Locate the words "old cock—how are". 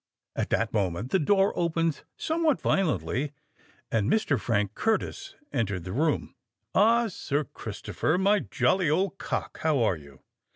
8.89-9.97